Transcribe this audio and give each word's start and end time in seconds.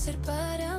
ser 0.00 0.16
para 0.24 0.69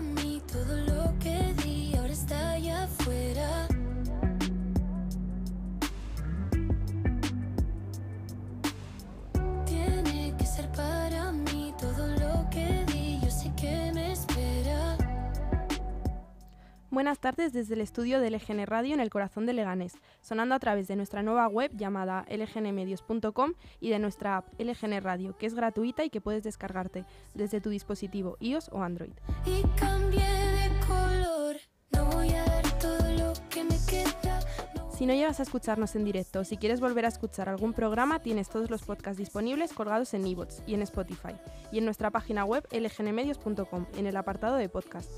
Buenas 17.02 17.18
tardes 17.18 17.52
desde 17.52 17.74
el 17.74 17.82
estudio 17.82 18.22
de 18.22 18.30
LGN 18.30 18.68
Radio 18.68 18.94
en 18.94 19.00
el 19.00 19.10
corazón 19.10 19.48
de 19.48 19.54
Leganés, 19.54 19.94
sonando 20.22 20.54
a 20.54 20.60
través 20.60 20.88
de 20.88 20.96
nuestra 20.96 21.24
nueva 21.24 21.48
web 21.48 21.72
llamada 21.76 22.28
lgnmedios.com 22.30 23.54
y 23.80 23.90
de 23.90 23.98
nuestra 23.98 24.38
app 24.38 24.54
LGN 24.60 25.02
Radio, 25.02 25.36
que 25.36 25.48
es 25.48 25.56
gratuita 25.56 26.06
y 26.06 26.12
que 26.12 26.22
puedes 26.22 26.44
descargarte 26.44 27.06
desde 27.34 27.60
tu 27.60 27.72
dispositivo 27.72 28.38
iOS 28.40 28.70
o 28.72 28.84
Android. 28.84 29.14
Y 29.48 29.64
cambié 29.80 30.22
de 30.22 30.70
color, 30.86 31.56
no 31.90 32.06
voy 32.06 32.30
a 32.36 32.46
dar 32.46 32.78
todo 32.78 33.12
lo 33.14 33.34
que 33.50 33.64
me 33.64 33.80
queda. 33.90 34.40
no 34.76 34.94
Si 34.94 35.08
no 35.08 35.16
llegas 35.16 35.40
a 35.40 35.44
escucharnos 35.44 35.96
en 35.96 36.06
directo 36.06 36.42
o 36.42 36.44
si 36.44 36.58
quieres 36.58 36.82
volver 36.82 37.06
a 37.06 37.08
escuchar 37.08 37.50
algún 37.50 37.74
programa, 37.74 38.20
tienes 38.20 38.48
todos 38.48 38.70
los 38.70 38.84
podcasts 38.84 39.18
disponibles 39.18 39.74
colgados 39.74 40.14
en 40.14 40.28
iVoox 40.28 40.60
y 40.68 40.76
en 40.76 40.84
Spotify, 40.84 41.34
y 41.72 41.80
en 41.80 41.86
nuestra 41.86 42.12
página 42.12 42.46
web 42.46 42.64
lgnmedios.com, 42.72 43.88
en 43.98 44.06
el 44.06 44.16
apartado 44.18 44.58
de 44.58 44.70
podcast. 44.70 45.10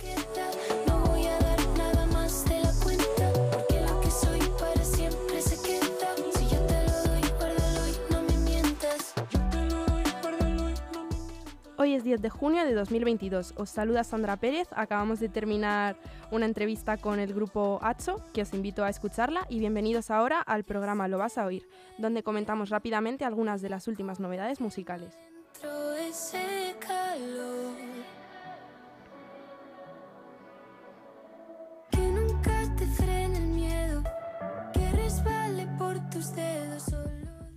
Es 11.93 12.03
10 12.03 12.23
de 12.23 12.29
junio 12.31 12.65
de 12.65 12.73
2022. 12.73 13.53
Os 13.55 13.69
saluda 13.69 14.03
Sandra 14.03 14.35
Pérez. 14.37 14.67
Acabamos 14.71 15.19
de 15.19 15.29
terminar 15.29 15.95
una 16.31 16.47
entrevista 16.47 16.97
con 16.97 17.19
el 17.19 17.35
grupo 17.35 17.77
Acho, 17.83 18.19
que 18.33 18.41
os 18.41 18.51
invito 18.51 18.83
a 18.83 18.89
escucharla. 18.89 19.45
Y 19.47 19.59
bienvenidos 19.59 20.09
ahora 20.09 20.41
al 20.41 20.63
programa 20.63 21.07
Lo 21.07 21.19
vas 21.19 21.37
a 21.37 21.45
oír, 21.45 21.67
donde 21.99 22.23
comentamos 22.23 22.71
rápidamente 22.71 23.25
algunas 23.25 23.61
de 23.61 23.69
las 23.69 23.87
últimas 23.87 24.19
novedades 24.19 24.59
musicales. 24.59 25.15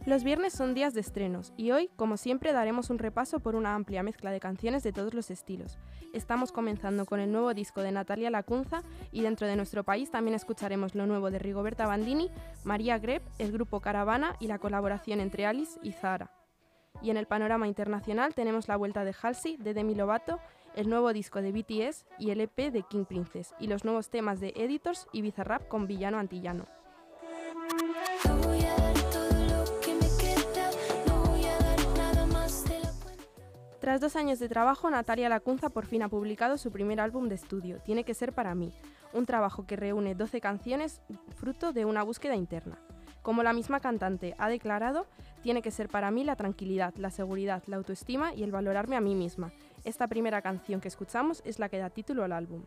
Los 0.07 0.23
viernes 0.23 0.53
son 0.53 0.73
días 0.73 0.95
de 0.95 1.01
estrenos 1.01 1.53
y 1.57 1.73
hoy, 1.73 1.91
como 1.97 2.17
siempre, 2.17 2.53
daremos 2.53 2.91
un 2.91 2.99
repaso 3.01 3.41
por 3.41 3.57
una 3.57 3.75
amplia 3.75 4.05
mezcla 4.05 4.31
de 4.31 4.39
canciones 4.39 4.85
de 4.85 4.93
todos 4.93 5.15
los 5.15 5.33
estilos. 5.33 5.81
Estamos 6.13 6.53
comenzando 6.53 7.07
con 7.07 7.19
el 7.19 7.33
nuevo 7.33 7.53
disco 7.55 7.81
de 7.81 7.91
Natalia 7.91 8.31
Lacunza 8.31 8.83
y 9.11 9.23
dentro 9.23 9.49
de 9.49 9.57
nuestro 9.57 9.83
país 9.83 10.13
también 10.13 10.37
escucharemos 10.37 10.95
lo 10.95 11.07
nuevo 11.09 11.33
de 11.33 11.41
Rigoberta 11.41 11.89
Bandini, 11.89 12.31
María 12.63 13.01
Greb, 13.01 13.21
el 13.39 13.51
grupo 13.51 13.81
Caravana 13.81 14.37
y 14.39 14.47
la 14.47 14.61
colaboración 14.61 15.19
entre 15.19 15.45
Alice 15.45 15.77
y 15.83 15.91
Zara. 15.91 16.31
Y 17.03 17.11
en 17.11 17.17
el 17.17 17.27
panorama 17.27 17.67
internacional 17.67 18.33
tenemos 18.33 18.69
la 18.69 18.77
vuelta 18.77 19.05
de 19.05 19.13
Halsey, 19.21 19.57
de 19.57 19.75
Demi 19.75 19.97
Lovato, 19.97 20.39
el 20.77 20.89
nuevo 20.89 21.13
disco 21.13 21.43
de 21.43 21.51
BTS 21.51 22.07
y 22.21 22.31
el 22.31 22.43
EP 22.43 22.71
de 22.71 22.85
King 22.89 23.07
Princess 23.07 23.57
y 23.59 23.67
los 23.67 23.85
nuevos 23.85 24.09
temas 24.09 24.39
de 24.39 24.53
Editors 24.55 25.09
y 25.13 25.23
Bizarrap 25.23 25.67
con 25.67 25.89
Villano 25.89 26.21
Antillano. 26.21 26.76
Tras 33.87 34.01
dos 34.01 34.17
años 34.17 34.41
de 34.41 34.49
trabajo, 34.49 34.91
Natalia 34.91 35.29
Lacunza 35.29 35.69
por 35.69 35.87
fin 35.87 36.03
ha 36.03 36.09
publicado 36.09 36.59
su 36.59 36.73
primer 36.73 36.99
álbum 36.99 37.29
de 37.29 37.37
estudio, 37.37 37.79
Tiene 37.85 38.03
que 38.03 38.15
ser 38.15 38.33
para 38.33 38.53
mí, 38.53 38.73
un 39.13 39.27
trabajo 39.27 39.65
que 39.65 39.77
reúne 39.77 40.17
12 40.17 40.41
canciones 40.41 41.01
fruto 41.37 41.73
de 41.73 41.85
una 41.85 42.03
búsqueda 42.03 42.35
interna. 42.35 42.81
Como 43.23 43.45
la 43.45 43.53
misma 43.53 43.79
cantante 43.79 44.35
ha 44.39 44.49
declarado, 44.49 45.07
tiene 45.41 45.63
que 45.63 45.71
ser 45.71 45.89
para 45.89 46.11
mí 46.11 46.25
la 46.25 46.35
tranquilidad, 46.35 46.97
la 46.97 47.11
seguridad, 47.11 47.63
la 47.67 47.77
autoestima 47.77 48.35
y 48.35 48.43
el 48.43 48.51
valorarme 48.51 48.97
a 48.97 49.01
mí 49.01 49.15
misma. 49.15 49.53
Esta 49.85 50.09
primera 50.09 50.43
canción 50.43 50.81
que 50.81 50.89
escuchamos 50.89 51.41
es 51.45 51.61
la 51.61 51.69
que 51.69 51.79
da 51.79 51.89
título 51.89 52.25
al 52.25 52.33
álbum. 52.33 52.65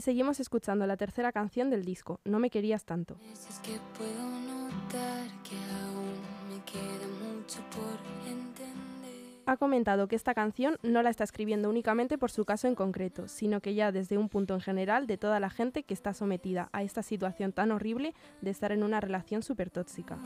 Y 0.00 0.02
seguimos 0.02 0.40
escuchando 0.40 0.86
la 0.86 0.96
tercera 0.96 1.30
canción 1.30 1.68
del 1.68 1.84
disco, 1.84 2.20
No 2.24 2.38
me 2.38 2.48
querías 2.48 2.86
tanto. 2.86 3.18
Es 3.30 3.60
que 3.62 3.78
puedo 3.98 4.30
notar 4.30 5.26
que 5.42 5.56
aún 5.84 6.14
me 6.48 6.64
queda 6.64 7.06
mucho 7.22 7.58
por 7.68 7.98
entender. 8.26 9.42
Ha 9.44 9.58
comentado 9.58 10.08
que 10.08 10.16
esta 10.16 10.32
canción 10.32 10.78
no 10.82 11.02
la 11.02 11.10
está 11.10 11.24
escribiendo 11.24 11.68
únicamente 11.68 12.16
por 12.16 12.30
su 12.30 12.46
caso 12.46 12.66
en 12.66 12.76
concreto, 12.76 13.28
sino 13.28 13.60
que 13.60 13.74
ya 13.74 13.92
desde 13.92 14.16
un 14.16 14.30
punto 14.30 14.54
en 14.54 14.62
general 14.62 15.06
de 15.06 15.18
toda 15.18 15.38
la 15.38 15.50
gente 15.50 15.82
que 15.82 15.92
está 15.92 16.14
sometida 16.14 16.70
a 16.72 16.82
esta 16.82 17.02
situación 17.02 17.52
tan 17.52 17.70
horrible 17.70 18.14
de 18.40 18.52
estar 18.52 18.72
en 18.72 18.84
una 18.84 19.02
relación 19.02 19.42
súper 19.42 19.68
tóxica. 19.68 20.16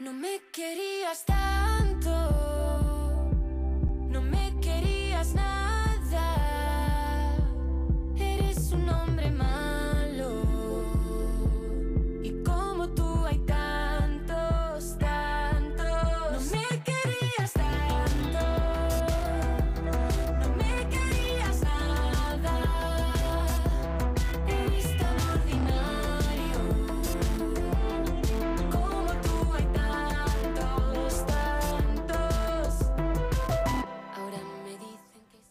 No 0.00 0.12
me 0.12 0.40
querías 0.52 1.24
tanto, 1.24 1.87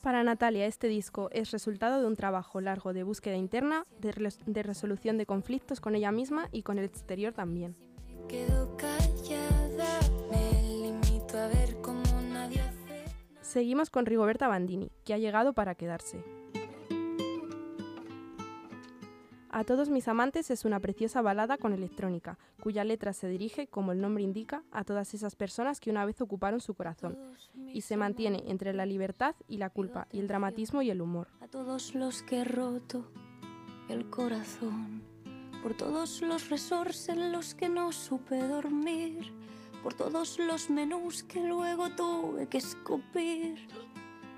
Para 0.07 0.23
Natalia, 0.23 0.65
este 0.67 0.87
disco 0.87 1.27
es 1.33 1.51
resultado 1.51 1.99
de 1.99 2.07
un 2.07 2.15
trabajo 2.15 2.61
largo 2.61 2.93
de 2.93 3.03
búsqueda 3.03 3.35
interna, 3.35 3.85
de, 3.99 4.13
res- 4.13 4.39
de 4.45 4.63
resolución 4.63 5.17
de 5.17 5.25
conflictos 5.25 5.81
con 5.81 5.95
ella 5.95 6.13
misma 6.13 6.47
y 6.53 6.63
con 6.63 6.79
el 6.79 6.85
exterior 6.85 7.33
también. 7.33 7.75
Seguimos 13.41 13.89
con 13.89 14.05
Rigoberta 14.05 14.47
Bandini, 14.47 14.93
que 15.03 15.13
ha 15.13 15.17
llegado 15.17 15.51
para 15.51 15.75
quedarse. 15.75 16.23
A 19.57 19.63
todos 19.63 19.89
mis 19.89 20.07
amantes 20.07 20.51
es 20.51 20.65
una 20.65 20.79
preciosa 20.79 21.23
balada 21.23 21.57
con 21.57 21.73
electrónica, 21.73 22.37
cuya 22.61 22.83
letra 22.83 23.11
se 23.11 23.27
dirige, 23.27 23.65
como 23.65 23.91
el 23.91 23.99
nombre 23.99 24.21
indica, 24.21 24.61
a 24.69 24.83
todas 24.83 25.15
esas 25.15 25.35
personas 25.35 25.79
que 25.79 25.89
una 25.89 26.05
vez 26.05 26.21
ocuparon 26.21 26.61
su 26.61 26.75
corazón, 26.75 27.17
y 27.73 27.81
se 27.81 27.97
mantiene 27.97 28.43
entre 28.49 28.71
la 28.71 28.85
libertad 28.85 29.33
y 29.47 29.57
la 29.57 29.71
culpa, 29.71 30.07
y 30.11 30.19
el 30.19 30.27
dramatismo 30.27 30.83
y 30.83 30.91
el 30.91 31.01
humor. 31.01 31.29
a 31.41 31.47
todos 31.47 31.95
los 31.95 32.21
que 32.21 32.41
he 32.41 32.43
roto 32.43 33.09
el 33.89 34.07
corazón, 34.11 35.01
por 35.63 35.75
todos 35.75 36.21
los 36.21 36.51
resorts 36.51 37.09
en 37.09 37.31
los 37.31 37.55
que 37.55 37.67
no 37.67 37.91
supe 37.91 38.37
dormir, 38.37 39.33
por 39.81 39.95
todos 39.95 40.37
los 40.37 40.69
menús 40.69 41.23
que 41.23 41.43
luego 41.43 41.89
tuve 41.95 42.47
que 42.47 42.59
escupir. 42.59 43.67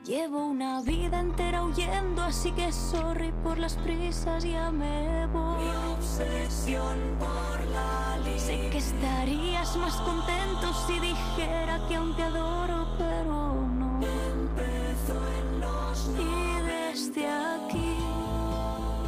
Llevo 0.10 0.44
una 0.44 0.82
vida 0.82 1.20
entera 1.20 1.64
huyendo, 1.64 2.24
así 2.24 2.52
que 2.54 2.72
sorry 2.74 3.32
por 3.44 3.60
las 3.60 3.76
prisas, 3.76 4.44
ya 4.44 4.72
me 4.72 5.28
voy. 5.28 5.64
Mi 5.64 5.70
obsesión 5.94 6.98
por 7.20 7.64
la 7.68 8.18
Sé 8.40 8.72
que 8.72 8.80
estarías 8.80 9.78
más 9.78 9.94
contento 9.98 10.74
si 10.88 10.94
dijera 10.94 11.80
que 11.88 11.96
aún 11.96 12.16
te 12.16 12.24
adoro, 12.24 12.88
pero 12.98 13.54
no. 13.78 14.00
Empezó 14.02 15.14
en 15.38 15.60
los 15.60 16.10
Y 16.18 16.64
desde 16.66 17.28
aquí 17.28 17.96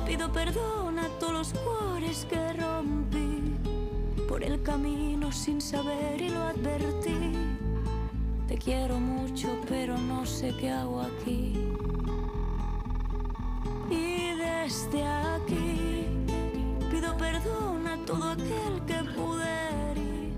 Pido 0.06 0.32
perdón 0.32 1.00
a 1.00 1.08
todos 1.20 1.34
los 1.34 1.54
cuores 1.64 2.28
que 2.30 2.54
rompí 2.54 3.56
por 4.30 4.44
el 4.44 4.62
camino 4.62 5.32
sin 5.32 5.62
saber 5.62 6.22
y 6.22 6.30
lo 6.30 6.44
advertí. 6.44 7.32
Quiero 8.64 9.00
mucho, 9.00 9.60
pero 9.68 9.98
no 9.98 10.24
sé 10.24 10.56
qué 10.60 10.70
hago 10.70 11.02
aquí. 11.02 11.54
Y 13.90 14.36
desde 14.36 15.04
aquí 15.04 16.06
pido 16.92 17.18
perdón 17.18 17.88
a 17.88 18.06
todo 18.06 18.24
aquel 18.30 18.86
que 18.86 19.04
pude 19.16 19.92
herir. 19.92 20.34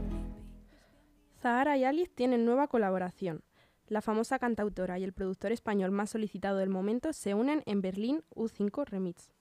Zahara 1.41 1.75
y 1.75 1.83
Alice 1.83 2.13
tienen 2.15 2.45
nueva 2.45 2.69
colaboración. 2.69 3.43
La 3.87 4.01
famosa 4.01 4.39
cantautora 4.39 4.97
y 4.99 5.03
el 5.03 5.11
productor 5.11 5.51
español 5.51 5.91
más 5.91 6.11
solicitado 6.11 6.59
del 6.59 6.69
momento 6.69 7.11
se 7.11 7.33
unen 7.33 7.61
en 7.65 7.81
Berlín 7.81 8.23
U5 8.33 8.85
Remix. 8.85 9.31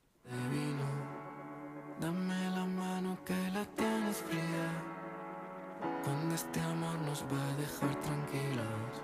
dame 2.00 2.50
la 2.50 2.66
mano 2.66 3.16
que 3.24 3.34
la 3.54 3.64
tienes 3.76 4.16
fría. 4.16 4.91
Cuando 6.04 6.34
este 6.34 6.60
amor 6.60 6.98
nos 7.00 7.24
va 7.24 7.50
a 7.52 7.56
dejar 7.56 7.94
tranquilos. 8.02 9.02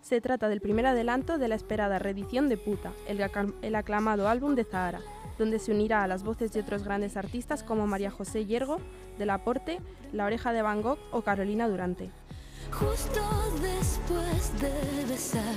Se 0.00 0.20
trata 0.20 0.48
del 0.48 0.60
primer 0.60 0.86
adelanto 0.86 1.36
de 1.38 1.48
la 1.48 1.54
esperada 1.54 1.98
reedición 1.98 2.48
de 2.48 2.56
Puta, 2.56 2.92
el, 3.06 3.18
aclam- 3.20 3.54
el 3.62 3.74
aclamado 3.74 4.28
álbum 4.28 4.54
de 4.54 4.64
Zahara, 4.64 5.00
donde 5.38 5.58
se 5.58 5.72
unirá 5.72 6.02
a 6.02 6.06
las 6.06 6.22
voces 6.22 6.52
de 6.52 6.60
otros 6.60 6.82
grandes 6.82 7.16
artistas 7.16 7.62
como 7.62 7.86
María 7.86 8.10
José 8.10 8.46
Yergo, 8.46 8.78
Del 9.18 9.30
Aporte, 9.30 9.80
La 10.12 10.24
Oreja 10.24 10.52
de 10.52 10.62
Van 10.62 10.80
Gogh 10.80 10.98
o 11.12 11.22
Carolina 11.22 11.68
Durante. 11.68 12.10
Justo 12.72 13.20
después 13.60 14.52
de 14.60 15.04
besar, 15.06 15.54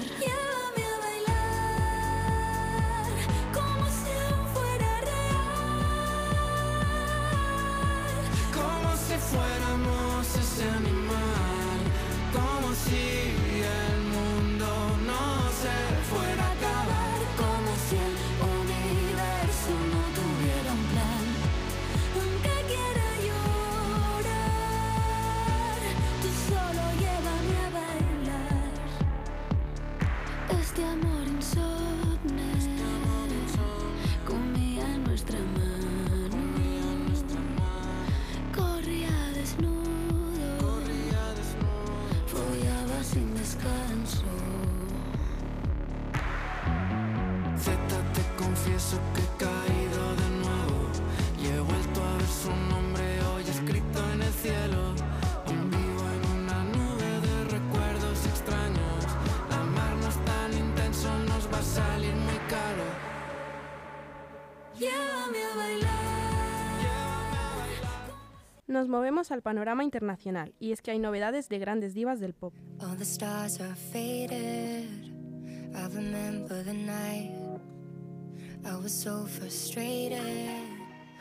Nos 68.72 68.88
movemos 68.88 69.32
al 69.34 69.42
panorama 69.42 69.84
internacional 69.84 70.56
y 70.58 70.72
es 70.72 70.82
que 70.82 70.92
hay 70.92 70.98
novedades 70.98 71.50
de 71.50 71.60
grandes 71.60 71.94
divas 71.94 72.22
del 72.22 72.34
pop. 72.34 72.54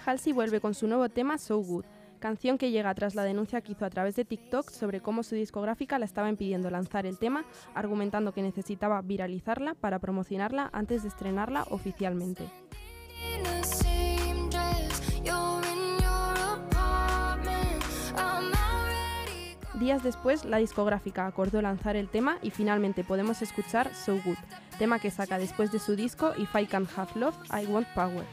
Halsey 0.06 0.32
vuelve 0.32 0.60
con 0.60 0.74
su 0.74 0.86
nuevo 0.86 1.08
tema 1.08 1.38
So 1.38 1.58
Good, 1.58 1.86
canción 2.20 2.56
que 2.56 2.70
llega 2.70 2.94
tras 2.94 3.16
la 3.16 3.24
denuncia 3.24 3.60
que 3.62 3.72
hizo 3.72 3.84
a 3.84 3.90
través 3.90 4.14
de 4.14 4.24
TikTok 4.24 4.70
sobre 4.70 5.00
cómo 5.00 5.24
su 5.24 5.34
discográfica 5.34 5.98
la 5.98 6.04
estaba 6.04 6.28
impidiendo 6.28 6.70
lanzar 6.70 7.04
el 7.04 7.18
tema, 7.18 7.44
argumentando 7.74 8.32
que 8.32 8.42
necesitaba 8.42 9.02
viralizarla 9.02 9.74
para 9.74 9.98
promocionarla 9.98 10.70
antes 10.72 11.02
de 11.02 11.08
estrenarla 11.08 11.64
oficialmente. 11.70 12.44
Días 19.90 20.04
después, 20.04 20.44
la 20.44 20.58
discográfica 20.58 21.26
acordó 21.26 21.60
lanzar 21.60 21.96
el 21.96 22.08
tema 22.08 22.38
y 22.42 22.50
finalmente 22.50 23.02
podemos 23.02 23.42
escuchar 23.42 23.92
So 23.92 24.12
Good, 24.24 24.36
tema 24.78 25.00
que 25.00 25.10
saca 25.10 25.36
después 25.36 25.72
de 25.72 25.80
su 25.80 25.96
disco 25.96 26.32
If 26.38 26.54
I 26.54 26.66
Can't 26.66 26.88
Have 26.96 27.10
Love, 27.16 27.34
I 27.52 27.66
Want 27.66 27.88
Power. 27.88 28.24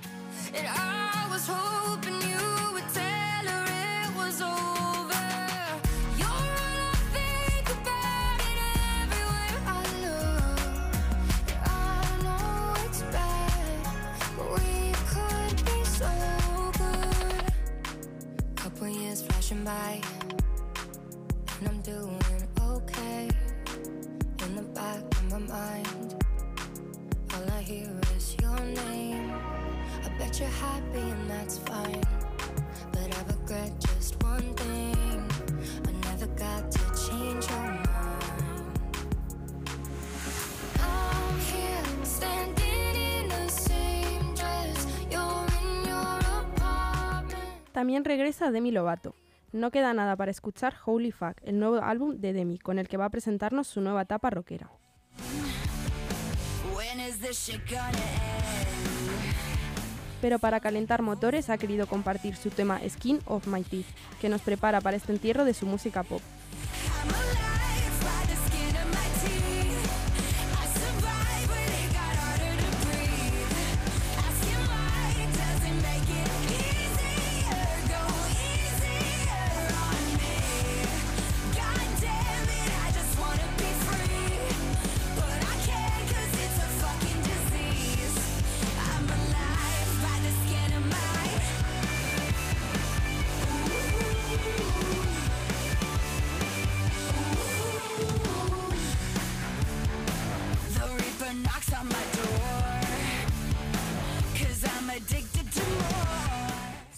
También 47.78 48.06
regresa 48.06 48.50
Demi 48.50 48.72
Lovato. 48.72 49.14
No 49.52 49.70
queda 49.70 49.94
nada 49.94 50.16
para 50.16 50.32
escuchar 50.32 50.74
Holy 50.84 51.12
Fuck, 51.12 51.38
el 51.44 51.60
nuevo 51.60 51.76
álbum 51.76 52.20
de 52.20 52.34
Demi, 52.34 52.58
con 52.58 52.80
el 52.80 52.88
que 52.88 52.98
va 52.98 53.06
a 53.06 53.10
presentarnos 53.12 53.68
su 53.68 53.82
nueva 53.82 54.02
etapa 54.02 54.32
rockera. 54.32 54.72
Pero 60.22 60.40
para 60.40 60.60
calentar 60.60 61.04
motores 61.04 61.52
ha 61.52 61.60
querido 61.60 61.86
compartir 61.86 62.36
su 62.36 62.50
tema 62.50 62.82
Skin 62.90 63.20
of 63.28 63.46
My 63.46 63.62
Teeth, 63.62 63.86
que 64.20 64.30
nos 64.30 64.42
prepara 64.42 64.82
para 64.82 64.98
este 64.98 65.12
entierro 65.12 65.46
de 65.46 65.54
su 65.54 65.68
música 65.68 66.02
pop. 66.02 66.24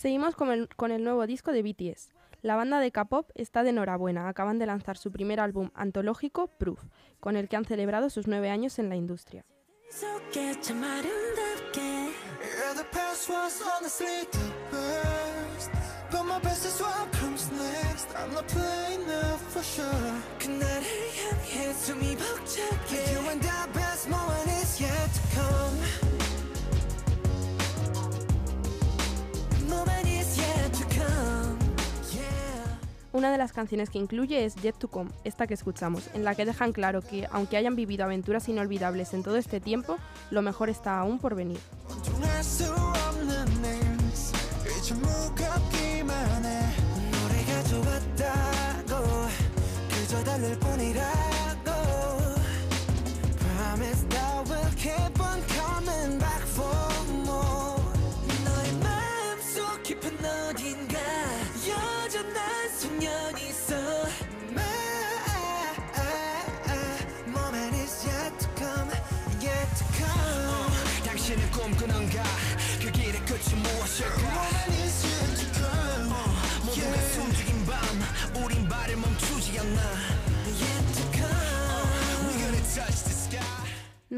Seguimos 0.10 0.34
con 0.34 0.50
el, 0.50 0.68
con 0.70 0.90
el 0.90 1.04
nuevo 1.04 1.28
disco 1.28 1.52
de 1.52 1.62
BTS. 1.62 2.10
La 2.42 2.56
banda 2.56 2.80
de 2.80 2.92
K-pop 2.92 3.30
está 3.36 3.62
de 3.62 3.70
enhorabuena, 3.70 4.28
acaban 4.28 4.58
de 4.58 4.66
lanzar 4.66 4.98
su 4.98 5.12
primer 5.12 5.40
álbum 5.40 5.70
antológico, 5.76 6.48
Proof, 6.48 6.84
con 7.20 7.36
el 7.36 7.48
que 7.48 7.58
han 7.58 7.66
celebrado 7.66 8.10
sus 8.10 8.26
nueve 8.26 8.50
años 8.50 8.80
en 8.80 8.90
la 8.90 8.96
industria. 8.96 9.46
Una 33.20 33.34
de 33.34 33.38
las 33.38 33.52
canciones 33.52 33.90
que 33.90 33.98
incluye 33.98 34.46
es 34.46 34.56
Yet 34.56 34.78
to 34.78 34.88
Come, 34.88 35.12
esta 35.26 35.46
que 35.46 35.54
escuchamos, 35.54 36.10
en 36.14 36.24
la 36.24 36.36
que 36.36 36.46
dejan 36.46 36.72
claro 36.72 37.02
que, 37.02 37.28
aunque 37.34 37.58
hayan 37.58 37.76
vivido 37.76 38.06
aventuras 38.06 38.48
inolvidables 38.48 39.14
en 39.14 39.24
todo 39.24 39.36
este 39.36 39.60
tiempo, 39.60 39.98
lo 40.32 40.42
mejor 40.42 40.70
está 40.70 40.98
aún 40.98 41.20
por 41.20 41.36
venir. 41.36 41.60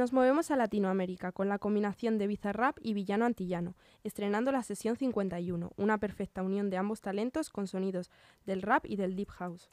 Nos 0.02 0.14
movemos 0.14 0.50
a 0.50 0.56
Latinoamérica 0.56 1.32
con 1.32 1.48
la 1.48 1.60
combinación 1.60 2.18
de 2.18 2.26
Bizarrap 2.26 2.76
y 2.82 2.96
Villano 2.96 3.24
Antillano, 3.24 3.76
estrenando 4.04 4.52
la 4.52 4.64
sesión 4.64 4.96
51, 4.96 5.74
una 5.78 6.00
perfecta 6.00 6.42
unión 6.42 6.72
de 6.72 6.78
ambos 6.78 7.02
talentos 7.02 7.52
con 7.52 7.68
sonidos 7.68 8.10
del 8.48 8.64
rap 8.64 8.84
y 8.88 8.96
del 8.96 9.16
deep 9.16 9.30
house. 9.30 9.70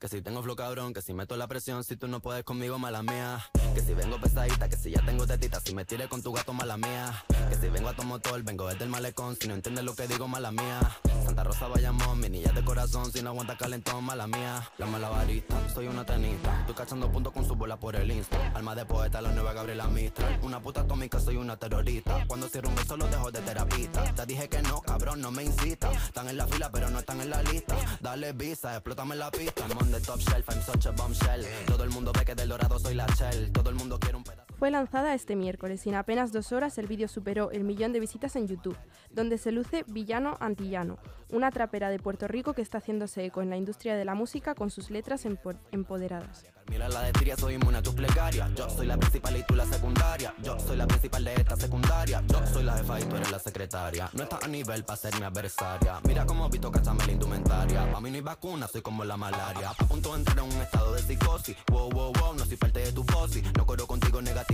Que 0.00 0.08
si 0.08 0.20
tengo 0.20 0.42
flow 0.42 0.56
cabrón, 0.56 0.92
que 0.92 1.00
si 1.00 1.14
meto 1.14 1.36
la 1.36 1.46
presión, 1.46 1.84
si 1.84 1.96
tú 1.96 2.08
no 2.08 2.20
puedes 2.20 2.42
conmigo, 2.42 2.80
mala 2.80 3.04
mía. 3.04 3.38
Que 3.72 3.80
si 3.80 3.94
vengo 3.94 4.20
pesadita, 4.20 4.68
que 4.68 4.76
si 4.76 4.90
ya 4.90 5.02
tengo 5.06 5.26
tetita, 5.26 5.60
si 5.60 5.74
me 5.74 5.84
tires 5.84 6.08
con 6.08 6.22
tu 6.22 6.32
gato, 6.32 6.52
mala 6.52 6.76
mía. 6.76 7.24
Que 7.48 7.54
si 7.54 7.68
vengo 7.68 7.88
a 7.88 7.94
tu 7.94 8.02
motor, 8.02 8.42
vengo 8.42 8.68
desde 8.68 8.82
el 8.82 8.90
malecón, 8.90 9.36
si 9.36 9.46
no 9.46 9.54
entiendes 9.54 9.84
lo 9.84 9.94
que 9.94 10.08
digo, 10.08 10.26
mala 10.26 10.50
mía. 10.50 10.80
Santa 11.34 11.50
Rosa 11.50 11.66
Bayamón, 11.66 12.20
mi 12.20 12.30
niña 12.30 12.52
de 12.52 12.64
corazón, 12.64 13.10
si 13.10 13.20
no 13.20 13.30
aguanta 13.30 13.56
calentón, 13.56 14.04
mala 14.04 14.24
mía. 14.28 14.70
La 14.78 14.86
malabarista, 14.86 15.56
soy 15.74 15.88
una 15.88 16.06
tenista, 16.06 16.60
estoy 16.60 16.76
cachando 16.76 17.10
puntos 17.10 17.32
con 17.32 17.44
su 17.44 17.56
bola 17.56 17.76
por 17.76 17.96
el 17.96 18.08
insta. 18.08 18.52
Alma 18.54 18.76
de 18.76 18.86
poeta, 18.86 19.20
la 19.20 19.32
nueva 19.32 19.52
Gabriela 19.52 19.88
Mistral. 19.88 20.38
Una 20.42 20.60
puta 20.60 20.82
atómica, 20.82 21.18
soy 21.18 21.34
una 21.34 21.56
terrorista. 21.56 22.24
Cuando 22.28 22.46
cierro 22.46 22.68
un 22.68 22.76
beso, 22.76 22.96
lo 22.96 23.08
dejo 23.08 23.32
de 23.32 23.40
terapista. 23.40 24.04
Te 24.14 24.26
dije 24.26 24.48
que 24.48 24.62
no, 24.62 24.80
cabrón, 24.82 25.22
no 25.22 25.32
me 25.32 25.42
incita. 25.42 25.90
Están 25.90 26.28
en 26.28 26.36
la 26.36 26.46
fila, 26.46 26.70
pero 26.70 26.88
no 26.88 27.00
están 27.00 27.20
en 27.20 27.30
la 27.30 27.42
lista. 27.42 27.74
Dale 28.00 28.32
visa, 28.32 28.74
explótame 28.74 29.16
la 29.16 29.32
pista. 29.32 29.66
I'm 29.66 29.76
on 29.78 29.90
the 29.90 30.00
top 30.00 30.20
shelf, 30.20 30.48
I'm 30.48 30.62
such 30.62 30.86
a 30.86 30.92
bombshell. 30.92 31.44
Todo 31.66 31.82
el 31.82 31.90
mundo 31.90 32.12
ve 32.16 32.24
que 32.24 32.36
del 32.36 32.48
dorado 32.48 32.78
soy 32.78 32.94
la 32.94 33.06
shell. 33.06 33.50
Todo 33.50 33.70
el 33.70 33.74
mundo 33.74 33.98
quiere 33.98 34.16
un 34.16 34.22
pedazo. 34.22 34.43
Fue 34.58 34.70
lanzada 34.70 35.14
este 35.14 35.36
miércoles 35.36 35.84
y 35.84 35.90
en 35.90 35.96
apenas 35.96 36.32
dos 36.32 36.52
horas 36.52 36.78
el 36.78 36.86
vídeo 36.86 37.08
superó 37.08 37.50
el 37.50 37.64
millón 37.64 37.92
de 37.92 38.00
visitas 38.00 38.36
en 38.36 38.46
YouTube, 38.46 38.76
donde 39.10 39.36
se 39.36 39.52
luce 39.52 39.84
Villano 39.88 40.36
Antillano, 40.40 40.98
una 41.32 41.50
trapera 41.50 41.90
de 41.90 41.98
Puerto 41.98 42.28
Rico 42.28 42.54
que 42.54 42.62
está 42.62 42.78
haciéndose 42.78 43.24
eco 43.24 43.42
en 43.42 43.50
la 43.50 43.56
industria 43.56 43.96
de 43.96 44.04
la 44.04 44.14
música 44.14 44.54
con 44.54 44.70
sus 44.70 44.90
letras 44.90 45.26
empo- 45.26 45.58
empoderadas. 45.72 46.44
Mira 46.68 46.88
la 46.88 47.02
de 47.02 47.12
tria, 47.12 47.36
soy 47.36 47.54
inmune 47.54 47.78
a 47.78 47.82
tus 47.82 47.94
plegarias. 47.94 48.50
Yo 48.54 48.68
soy 48.70 48.86
la 48.86 48.96
principal 48.96 49.36
y 49.36 49.42
tú 49.42 49.54
la 49.54 49.66
secundaria. 49.66 50.34
Yo 50.42 50.58
soy 50.58 50.76
la 50.76 50.86
principal 50.86 51.24
de 51.24 51.34
esta 51.34 51.56
secundaria. 51.56 52.22
Yo 52.26 52.40
soy 52.52 52.62
la 52.62 52.76
jefa 52.76 53.00
y 53.00 53.04
tú 53.04 53.16
eres 53.16 53.30
la 53.30 53.38
secretaria. 53.38 54.10
No 54.12 54.22
estás 54.22 54.42
a 54.42 54.48
nivel 54.48 54.84
para 54.84 54.96
ser 54.96 55.18
mi 55.18 55.24
adversaria. 55.24 56.00
Mira 56.04 56.26
cómo 56.26 56.48
Vito 56.48 56.70
cachame 56.70 57.04
la 57.06 57.12
indumentaria. 57.12 57.90
Pa' 57.92 58.00
mí 58.00 58.10
no 58.10 58.16
hay 58.16 58.22
vacuna, 58.22 58.68
soy 58.68 58.82
como 58.82 59.04
la 59.04 59.16
malaria. 59.16 59.70
A 59.70 59.84
punto 59.84 60.12
de 60.12 60.18
entrar 60.18 60.38
en 60.38 60.44
un 60.44 60.60
estado 60.60 60.94
de 60.94 61.02
psicosis. 61.02 61.56
Wow, 61.70 61.90
wow, 61.90 62.12
wow, 62.20 62.34
no 62.34 62.44
soy 62.44 62.56
parte 62.56 62.80
de 62.80 62.92
tu 62.92 63.04
fosi. 63.04 63.42
No 63.56 63.66
corro 63.66 63.86
contigo 63.86 64.22
negativo, 64.22 64.53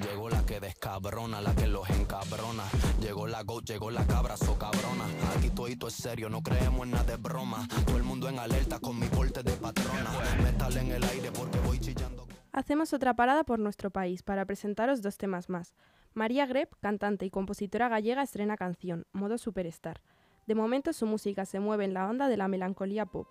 Llegó 0.00 0.30
la 0.30 0.44
que 0.46 0.58
descabrona, 0.58 1.40
la 1.40 1.54
que 1.54 1.66
los 1.66 1.88
encabrona. 1.90 2.64
Llegó 3.00 3.26
la 3.26 3.42
go, 3.42 3.60
llegó 3.60 3.90
la 3.90 4.06
cabra, 4.06 4.36
so 4.36 4.58
cabrona. 4.58 5.04
Aquí 5.36 5.50
todito 5.50 5.88
es 5.88 5.94
serio, 5.94 6.28
no 6.28 6.42
creemos 6.42 6.84
en 6.84 6.92
nada 6.92 7.04
de 7.04 7.16
broma. 7.16 7.68
Todo 7.86 7.96
el 7.96 8.02
mundo 8.02 8.28
en 8.28 8.38
alerta 8.38 8.78
con 8.78 8.98
mi 8.98 9.06
porte 9.08 9.42
de 9.42 9.52
patrona. 9.52 10.10
Metal 10.42 10.76
en 10.78 10.92
el 10.92 11.04
aire 11.04 11.30
porque 11.32 11.58
voy 11.60 11.78
chillando. 11.78 12.26
Hacemos 12.52 12.92
otra 12.92 13.14
parada 13.14 13.44
por 13.44 13.58
nuestro 13.58 13.90
país 13.90 14.22
para 14.22 14.44
presentaros 14.44 15.02
dos 15.02 15.18
temas 15.18 15.48
más. 15.48 15.74
María 16.14 16.46
Greb, 16.46 16.68
cantante 16.80 17.24
y 17.24 17.30
compositora 17.30 17.88
gallega, 17.88 18.22
estrena 18.22 18.56
canción, 18.56 19.06
Modo 19.12 19.38
Superstar. 19.38 20.02
De 20.46 20.54
momento 20.54 20.92
su 20.92 21.06
música 21.06 21.46
se 21.46 21.60
mueve 21.60 21.84
en 21.84 21.94
la 21.94 22.08
onda 22.08 22.28
de 22.28 22.36
la 22.36 22.48
melancolía 22.48 23.06
pop. 23.06 23.28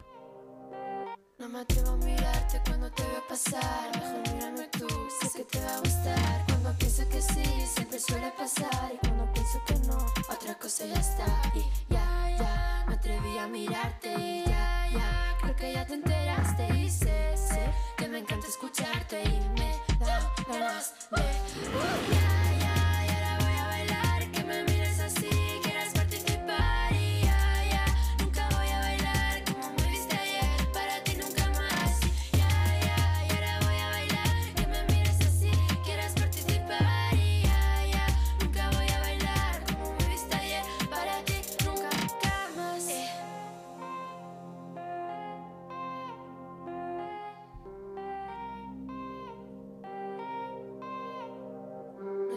No 1.37 1.49
me 1.49 1.59
atrevo 1.59 1.89
a 1.89 1.97
mirarte 1.97 2.61
cuando 2.65 2.91
te 2.91 3.03
veo 3.03 3.27
pasar. 3.27 3.91
Mejor 3.95 4.33
mírame 4.33 4.67
tú, 4.67 4.87
sé 5.19 5.37
que 5.37 5.43
te 5.43 5.59
va 5.59 5.75
a 5.75 5.79
gustar. 5.79 6.50
Cuando 6.71 6.87
pienso 6.87 7.09
que 7.09 7.21
sí, 7.21 7.43
siempre 7.75 7.99
suele 7.99 8.31
pasar. 8.37 8.91
Y 8.93 8.97
cuando 9.05 9.33
pienso 9.33 9.61
que 9.65 9.73
no, 9.87 9.97
otra 10.33 10.55
cosa 10.55 10.85
ya 10.85 11.01
está. 11.01 11.25
Y 11.53 11.93
ya, 11.93 12.37
ya, 12.39 12.85
me 12.87 12.93
atreví 12.93 13.37
a 13.37 13.47
mirarte. 13.47 14.13
Y 14.17 14.45
ya, 14.45 14.87
ya, 14.93 15.37
creo 15.41 15.55
que 15.57 15.73
ya 15.73 15.85
te 15.85 15.95
enteraste. 15.95 16.77
Y 16.77 16.89
sé, 16.89 17.35
sé 17.35 17.73
que 17.97 18.07
me 18.07 18.19
encanta 18.19 18.47
escucharte. 18.47 19.21
Y 19.21 19.49
me 19.59 19.75
da 19.99 20.31
ganas 20.47 20.93
de. 21.11 21.19
Uh, 21.19 22.13
ya, 22.13 22.40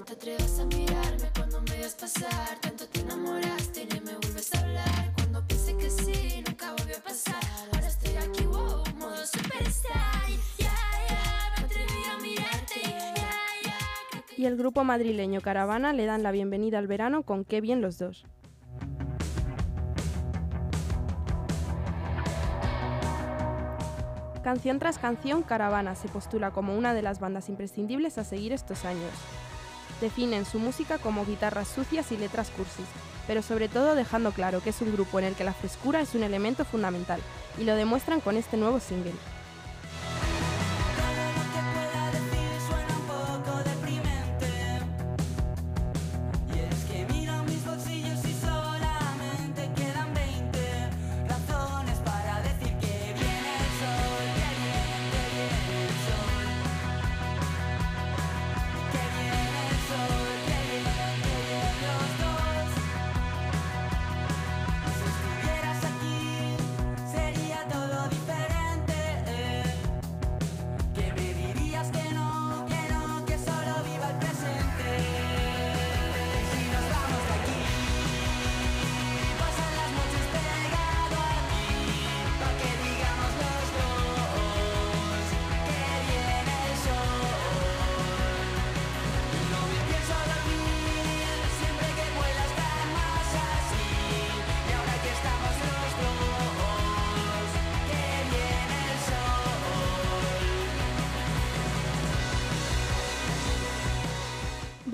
Te 0.06 0.12
atrevas 0.12 0.61
a 0.61 0.66
mirarme 0.66 1.30
cuando 1.34 1.62
me 1.62 1.70
veas 1.78 1.94
pasar. 1.94 2.58
Tanto 2.61 2.87
te 2.88 3.00
enamoraste 3.00 3.84
y 3.84 3.87
ni 3.87 4.00
me 4.00 4.14
vuelves 4.16 4.54
a 4.54 4.61
hablar. 4.61 5.12
Cuando 5.14 5.46
pensé 5.46 5.75
que 5.78 5.88
sí, 5.88 6.44
nunca 6.46 6.73
volvió 6.73 6.99
a 6.99 7.00
pasar. 7.00 7.42
Ahora 7.73 7.87
estoy 7.87 8.14
aquí, 8.16 8.44
wow, 8.44 8.82
modo 8.99 9.25
superstar. 9.25 10.28
Ya, 10.58 10.75
Y 14.37 14.44
el 14.44 14.58
grupo 14.58 14.84
madrileño 14.84 15.40
Caravana 15.40 15.94
le 15.94 16.04
dan 16.04 16.23
la 16.23 16.32
bienvenida 16.32 16.78
al 16.78 16.87
verano 16.87 17.23
con 17.23 17.46
Qué 17.46 17.62
bien 17.62 17.80
los 17.80 17.96
dos. 17.96 18.26
Canción 24.42 24.78
tras 24.78 24.99
canción, 24.99 25.42
Caravana 25.42 25.94
se 25.94 26.08
postula 26.08 26.50
como 26.50 26.76
una 26.76 26.92
de 26.92 27.00
las 27.00 27.20
bandas 27.20 27.49
imprescindibles 27.49 28.18
a 28.18 28.25
seguir 28.25 28.52
estos 28.52 28.84
años. 28.84 29.11
Definen 30.00 30.44
su 30.44 30.58
música 30.58 30.98
como 30.98 31.24
guitarras 31.24 31.68
sucias 31.68 32.12
y 32.12 32.16
letras 32.16 32.50
cursis, 32.50 32.86
pero 33.26 33.42
sobre 33.42 33.68
todo 33.68 33.94
dejando 33.94 34.32
claro 34.32 34.62
que 34.62 34.70
es 34.70 34.80
un 34.80 34.92
grupo 34.92 35.18
en 35.18 35.24
el 35.24 35.34
que 35.34 35.44
la 35.44 35.54
frescura 35.54 36.00
es 36.00 36.14
un 36.14 36.22
elemento 36.22 36.64
fundamental, 36.64 37.20
y 37.58 37.64
lo 37.64 37.74
demuestran 37.74 38.20
con 38.20 38.36
este 38.36 38.56
nuevo 38.56 38.80
single. 38.80 39.12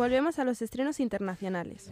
Volvemos 0.00 0.38
a 0.38 0.45
los 0.45 0.62
estrenos 0.62 0.99
internacionales. 0.99 1.90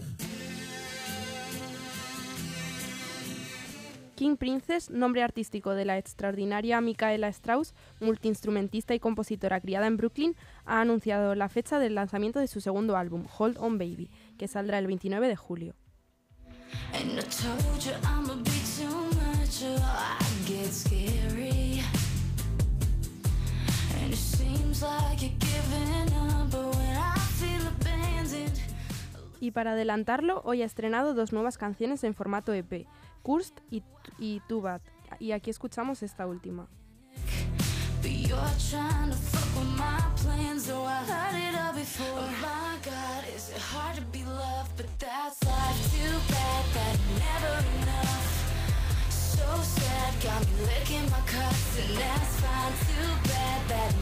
King 4.14 4.36
Princess, 4.36 4.88
nombre 4.88 5.22
artístico 5.22 5.74
de 5.74 5.84
la 5.84 5.98
extraordinaria 5.98 6.80
Micaela 6.80 7.28
Strauss, 7.28 7.74
multiinstrumentista 8.00 8.94
y 8.94 8.98
compositora 8.98 9.60
criada 9.60 9.86
en 9.88 9.98
Brooklyn, 9.98 10.36
ha 10.64 10.80
anunciado 10.80 11.34
la 11.34 11.50
fecha 11.50 11.78
del 11.78 11.96
lanzamiento 11.96 12.38
de 12.40 12.46
su 12.46 12.62
segundo 12.62 12.96
álbum, 12.96 13.26
Hold 13.38 13.58
On 13.58 13.76
Baby, 13.76 14.08
que 14.38 14.48
saldrá 14.48 14.78
el 14.78 14.86
29 14.86 15.28
de 15.28 15.36
julio. 15.36 15.74
Y 29.40 29.52
para 29.52 29.72
adelantarlo, 29.72 30.42
hoy 30.44 30.62
ha 30.62 30.66
estrenado 30.66 31.14
dos 31.14 31.32
nuevas 31.32 31.58
canciones 31.58 32.04
en 32.04 32.14
formato 32.14 32.52
EP, 32.52 32.86
Kurst 33.22 33.60
y, 33.70 33.82
y 34.18 34.40
Tubat. 34.48 34.82
Y 35.18 35.32
aquí 35.32 35.50
escuchamos 35.50 36.02
esta 36.02 36.26
última. 36.26 36.68
Oh. 42.00 42.38
So 49.10 49.62
sad, 49.62 50.42
licking 50.66 51.10
my 51.10 51.20
and 51.78 51.96
that's 51.96 52.40
fine, 52.40 53.97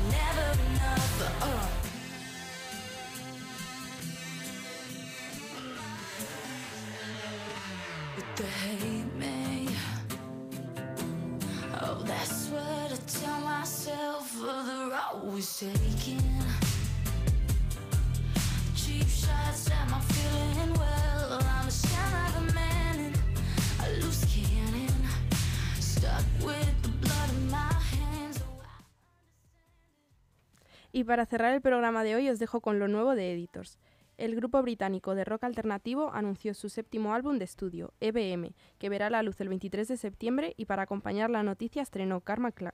Y 30.96 31.04
para 31.04 31.26
cerrar 31.26 31.52
el 31.52 31.60
programa 31.60 32.04
de 32.04 32.14
hoy 32.14 32.30
os 32.30 32.38
dejo 32.38 32.62
con 32.62 32.78
lo 32.78 32.88
nuevo 32.88 33.14
de 33.14 33.30
Editors. 33.30 33.78
El 34.16 34.34
grupo 34.34 34.62
británico 34.62 35.14
de 35.14 35.26
rock 35.26 35.44
alternativo 35.44 36.10
anunció 36.14 36.54
su 36.54 36.70
séptimo 36.70 37.12
álbum 37.12 37.36
de 37.36 37.44
estudio, 37.44 37.92
EBM, 38.00 38.54
que 38.78 38.88
verá 38.88 39.10
la 39.10 39.22
luz 39.22 39.38
el 39.42 39.50
23 39.50 39.88
de 39.88 39.98
septiembre 39.98 40.54
y 40.56 40.64
para 40.64 40.84
acompañar 40.84 41.28
la 41.28 41.42
noticia 41.42 41.82
estrenó 41.82 42.22
Karma 42.22 42.50
Cla-. 42.50 42.72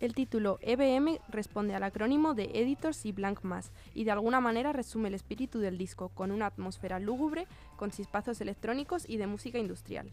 El 0.00 0.14
título 0.14 0.58
EBM 0.62 1.18
responde 1.28 1.74
al 1.74 1.82
acrónimo 1.82 2.32
de 2.32 2.50
Editors 2.54 3.04
y 3.04 3.12
Blank 3.12 3.42
Mass 3.42 3.70
y 3.94 4.04
de 4.04 4.10
alguna 4.10 4.40
manera 4.40 4.72
resume 4.72 5.08
el 5.08 5.14
espíritu 5.14 5.58
del 5.58 5.76
disco, 5.76 6.08
con 6.08 6.30
una 6.30 6.46
atmósfera 6.46 6.98
lúgubre, 6.98 7.46
con 7.76 7.90
chispazos 7.90 8.40
electrónicos 8.40 9.04
y 9.06 9.18
de 9.18 9.26
música 9.26 9.58
industrial. 9.58 10.10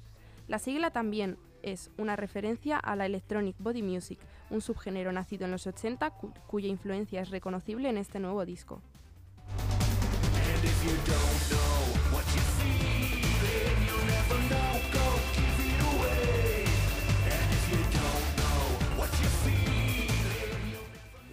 La 0.49 0.59
sigla 0.59 0.91
también 0.91 1.37
es 1.63 1.89
una 1.97 2.17
referencia 2.17 2.77
a 2.77 2.95
la 2.97 3.05
Electronic 3.05 3.55
Body 3.59 3.81
Music, 3.81 4.19
un 4.49 4.59
subgénero 4.61 5.11
nacido 5.13 5.45
en 5.45 5.51
los 5.51 5.65
80 5.67 6.09
cu- 6.11 6.33
cuya 6.47 6.67
influencia 6.67 7.21
es 7.21 7.29
reconocible 7.29 7.87
en 7.89 7.97
este 7.97 8.19
nuevo 8.19 8.45
disco. 8.45 8.81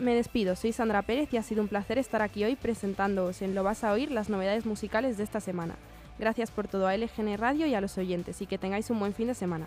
Me 0.05 0.15
despido, 0.15 0.55
soy 0.55 0.75
Sandra 0.75 1.01
Pérez 1.01 1.33
y 1.33 1.39
ha 1.39 1.43
sido 1.43 1.63
un 1.63 1.69
placer 1.69 1.97
estar 1.97 2.21
aquí 2.21 2.45
hoy 2.45 2.57
presentándoos 2.57 3.41
en 3.41 3.55
Lo 3.55 3.65
vas 3.65 3.85
a 3.85 3.93
oír 3.95 4.11
las 4.11 4.29
novedades 4.29 4.67
musicales 4.67 5.17
de 5.17 5.25
esta 5.25 5.41
semana. 5.41 5.77
Gracias 6.19 6.51
por 6.51 6.69
todo 6.69 6.87
a 6.87 6.95
LGN 6.95 7.39
Radio 7.39 7.67
y 7.67 7.73
a 7.73 7.81
los 7.81 7.97
oyentes 7.97 8.43
y 8.43 8.47
que 8.47 8.59
tengáis 8.59 8.91
un 8.91 9.01
buen 9.01 9.15
fin 9.15 9.29
de 9.29 9.35
semana. 9.35 9.67